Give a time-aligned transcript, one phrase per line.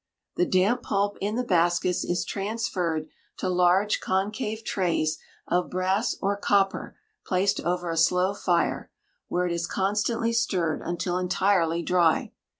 [0.35, 3.07] The damp pulp in the baskets is transferred
[3.37, 8.89] to large concave trays of brass or copper placed over a slow fire,
[9.27, 12.31] where it is constantly stirred until entirely dry.